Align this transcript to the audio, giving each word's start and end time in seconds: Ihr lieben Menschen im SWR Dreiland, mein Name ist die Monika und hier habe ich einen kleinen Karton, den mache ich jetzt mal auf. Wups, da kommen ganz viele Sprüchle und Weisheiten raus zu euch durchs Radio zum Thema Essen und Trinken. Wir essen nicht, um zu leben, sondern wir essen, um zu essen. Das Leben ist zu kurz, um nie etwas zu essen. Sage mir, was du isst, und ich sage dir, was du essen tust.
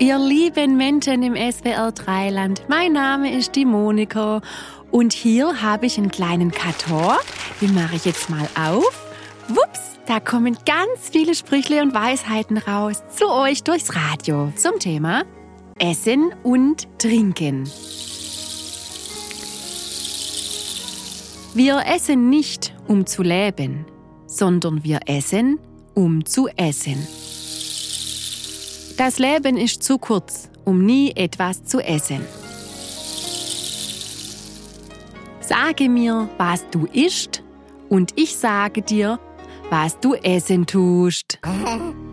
Ihr 0.00 0.18
lieben 0.18 0.78
Menschen 0.78 1.22
im 1.22 1.34
SWR 1.36 1.92
Dreiland, 1.92 2.62
mein 2.68 2.94
Name 2.94 3.36
ist 3.36 3.54
die 3.54 3.66
Monika 3.66 4.40
und 4.90 5.12
hier 5.12 5.60
habe 5.60 5.84
ich 5.84 5.98
einen 5.98 6.10
kleinen 6.10 6.50
Karton, 6.52 7.18
den 7.60 7.74
mache 7.74 7.96
ich 7.96 8.06
jetzt 8.06 8.30
mal 8.30 8.48
auf. 8.58 9.06
Wups, 9.48 9.98
da 10.06 10.18
kommen 10.18 10.56
ganz 10.64 11.10
viele 11.12 11.34
Sprüchle 11.34 11.82
und 11.82 11.92
Weisheiten 11.92 12.56
raus 12.56 13.02
zu 13.14 13.28
euch 13.28 13.62
durchs 13.62 13.94
Radio 13.94 14.50
zum 14.56 14.78
Thema 14.78 15.24
Essen 15.78 16.32
und 16.44 16.88
Trinken. 16.96 17.70
Wir 21.52 21.84
essen 21.86 22.30
nicht, 22.30 22.74
um 22.88 23.04
zu 23.04 23.22
leben, 23.22 23.84
sondern 24.26 24.82
wir 24.82 25.00
essen, 25.04 25.58
um 25.92 26.24
zu 26.24 26.48
essen. 26.56 27.06
Das 28.96 29.18
Leben 29.18 29.56
ist 29.56 29.82
zu 29.82 29.98
kurz, 29.98 30.48
um 30.64 30.84
nie 30.84 31.12
etwas 31.16 31.64
zu 31.64 31.80
essen. 31.80 32.20
Sage 35.40 35.88
mir, 35.88 36.28
was 36.38 36.68
du 36.70 36.86
isst, 36.92 37.42
und 37.88 38.12
ich 38.16 38.36
sage 38.36 38.82
dir, 38.82 39.18
was 39.68 39.98
du 39.98 40.14
essen 40.14 40.66
tust. 40.66 41.38